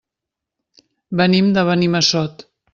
[1.21, 2.47] Venim de Benimassot.